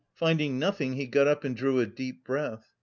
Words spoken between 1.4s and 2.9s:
and drew a deep breath.